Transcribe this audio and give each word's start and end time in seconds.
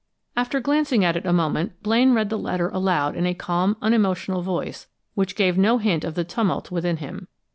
After 0.35 0.59
glancing 0.59 1.05
at 1.05 1.15
it 1.15 1.27
a 1.27 1.31
moment 1.31 1.83
Blaine 1.83 2.15
read 2.15 2.31
the 2.31 2.35
letter 2.39 2.69
aloud 2.69 3.15
in 3.15 3.27
a 3.27 3.35
calm, 3.35 3.77
unemotional 3.83 4.41
voice 4.41 4.87
which 5.13 5.35
gave 5.35 5.59
no 5.59 5.77
hint 5.77 6.03
of 6.03 6.15
the 6.15 6.23
tumult 6.23 6.71
within 6.71 6.97
him. 6.97 7.27